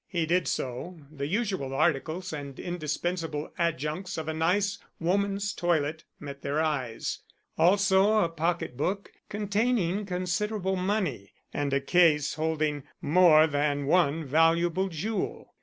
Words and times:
He 0.07 0.25
did 0.25 0.47
so. 0.47 0.97
The 1.11 1.27
usual 1.27 1.75
articles 1.75 2.33
and 2.33 2.59
indispensable 2.59 3.53
adjuncts 3.59 4.17
of 4.17 4.27
a 4.27 4.33
nice 4.33 4.79
woman's 4.99 5.53
toilet 5.53 6.05
met 6.19 6.41
their 6.41 6.59
eyes. 6.59 7.19
Also 7.55 8.17
a 8.23 8.27
pocketbook 8.29 9.11
containing 9.29 10.07
considerable 10.07 10.75
money 10.75 11.33
and 11.53 11.71
a 11.71 11.79
case 11.79 12.33
holding 12.33 12.81
more 12.99 13.45
than 13.45 13.85
one 13.85 14.25
valuable 14.25 14.87
jewel. 14.89 15.53